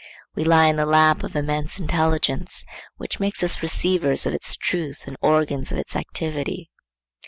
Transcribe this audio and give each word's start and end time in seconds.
We 0.33 0.43
lie 0.43 0.65
in 0.65 0.77
the 0.77 0.87
lap 0.87 1.21
of 1.23 1.35
immense 1.35 1.79
intelligence, 1.79 2.65
which 2.97 3.19
makes 3.19 3.43
us 3.43 3.61
receivers 3.61 4.25
of 4.25 4.33
its 4.33 4.55
truth 4.55 5.03
and 5.05 5.15
organs 5.21 5.71
of 5.71 5.77
its 5.77 5.95
activity. 5.95 6.71